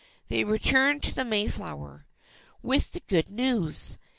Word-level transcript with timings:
They 0.29 0.43
returned 0.43 1.03
to 1.03 1.13
the 1.13 1.23
Mayflower, 1.23 2.07
with 2.63 2.93
the 2.93 3.01
good 3.01 3.29
news. 3.29 3.97